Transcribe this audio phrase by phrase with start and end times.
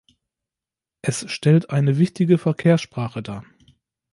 [1.03, 3.45] Es stellt eine wichtige Verkehrssprache dar.